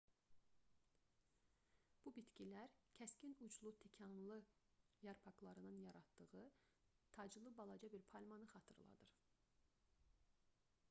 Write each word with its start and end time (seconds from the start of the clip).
bu 2.05 2.13
bitkilər 2.13 2.71
kəskin 2.99 3.35
uclu 3.47 3.73
tikanlı 3.83 4.37
yarpaqlarının 5.07 5.77
yaratdığı 5.83 6.41
taclı 7.17 7.53
balaca 7.61 7.91
bir 7.97 8.01
palmanı 8.15 8.47
xatırladır 8.55 9.13